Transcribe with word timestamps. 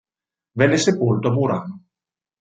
Venne 0.57 0.77
sepolto 0.77 1.27
a 1.27 1.31
Murano. 1.31 1.83